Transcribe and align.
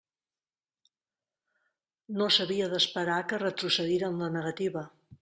No 2.21 2.29
s'havia 2.37 2.71
d'esperar 2.71 3.21
que 3.33 3.43
retrocedira 3.45 4.11
en 4.15 4.19
la 4.23 4.31
negativa. 4.39 4.85